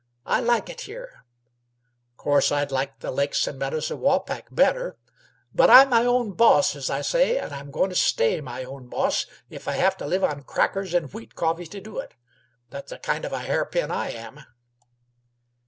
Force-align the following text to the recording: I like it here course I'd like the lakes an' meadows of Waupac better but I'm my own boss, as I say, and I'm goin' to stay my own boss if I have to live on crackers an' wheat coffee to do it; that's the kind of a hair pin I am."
I 0.25 0.39
like 0.39 0.67
it 0.67 0.81
here 0.81 1.23
course 2.17 2.51
I'd 2.51 2.71
like 2.71 3.01
the 3.01 3.11
lakes 3.11 3.47
an' 3.47 3.59
meadows 3.59 3.91
of 3.91 3.99
Waupac 3.99 4.47
better 4.49 4.97
but 5.53 5.69
I'm 5.69 5.89
my 5.91 6.05
own 6.05 6.31
boss, 6.31 6.75
as 6.75 6.89
I 6.89 7.01
say, 7.01 7.37
and 7.37 7.53
I'm 7.53 7.69
goin' 7.69 7.89
to 7.89 7.95
stay 7.95 8.41
my 8.41 8.63
own 8.63 8.87
boss 8.89 9.27
if 9.51 9.67
I 9.67 9.73
have 9.73 9.95
to 9.97 10.07
live 10.07 10.23
on 10.23 10.41
crackers 10.41 10.95
an' 10.95 11.09
wheat 11.09 11.35
coffee 11.35 11.67
to 11.67 11.79
do 11.79 11.99
it; 11.99 12.15
that's 12.71 12.89
the 12.89 12.97
kind 12.97 13.25
of 13.25 13.31
a 13.31 13.41
hair 13.43 13.63
pin 13.63 13.91
I 13.91 14.09
am." 14.09 14.43